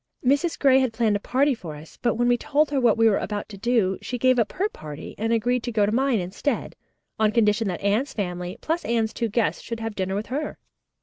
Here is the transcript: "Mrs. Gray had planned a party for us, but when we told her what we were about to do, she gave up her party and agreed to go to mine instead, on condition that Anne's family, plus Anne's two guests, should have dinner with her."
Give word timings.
"Mrs. 0.25 0.57
Gray 0.57 0.79
had 0.79 0.93
planned 0.93 1.15
a 1.15 1.19
party 1.19 1.53
for 1.53 1.75
us, 1.75 1.99
but 2.01 2.15
when 2.15 2.27
we 2.27 2.35
told 2.35 2.71
her 2.71 2.81
what 2.81 2.97
we 2.97 3.07
were 3.07 3.19
about 3.19 3.47
to 3.49 3.55
do, 3.59 3.99
she 4.01 4.17
gave 4.17 4.39
up 4.39 4.51
her 4.53 4.67
party 4.67 5.13
and 5.19 5.31
agreed 5.31 5.61
to 5.61 5.71
go 5.71 5.85
to 5.85 5.91
mine 5.91 6.17
instead, 6.19 6.75
on 7.19 7.31
condition 7.31 7.67
that 7.67 7.81
Anne's 7.83 8.11
family, 8.11 8.57
plus 8.61 8.83
Anne's 8.83 9.13
two 9.13 9.29
guests, 9.29 9.61
should 9.61 9.79
have 9.79 9.93
dinner 9.93 10.15
with 10.15 10.25
her." 10.33 10.57